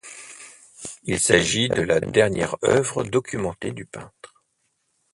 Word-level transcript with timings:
Il 1.03 1.19
s'agit 1.19 1.69
de 1.69 1.83
la 1.83 1.99
dernière 1.99 2.55
œuvre 2.63 3.03
documentée 3.03 3.71
du 3.71 3.85
peintre. 3.85 4.33